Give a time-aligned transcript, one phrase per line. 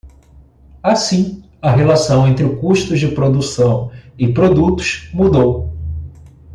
[0.81, 5.71] Assim, a relação entre custos de produção e produtos mudou.